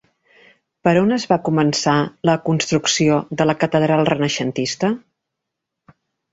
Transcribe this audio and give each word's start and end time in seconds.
Per 0.87 0.93
on 1.01 1.15
es 1.17 1.25
va 1.31 1.37
començar 1.49 1.93
la 2.31 2.35
construcció 2.49 3.21
de 3.43 3.49
la 3.53 3.57
catedral 3.67 4.05
renaixentista? 4.13 4.93